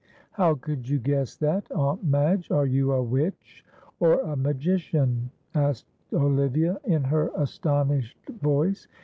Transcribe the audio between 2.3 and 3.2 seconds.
Are you a